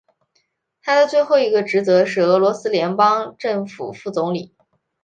[0.81, 4.51] 他的最后一个职位是俄罗斯联邦政府副总理。